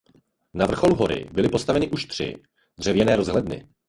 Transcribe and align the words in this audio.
Na 0.53 0.65
vrcholu 0.65 0.95
hory 0.95 1.29
byly 1.33 1.49
postaveny 1.49 1.89
už 1.89 2.05
tři 2.05 2.35
dřevěné 2.77 3.15
rozhledny. 3.15 3.67